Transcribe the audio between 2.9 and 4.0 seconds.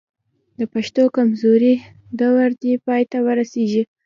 ته ورسېږي.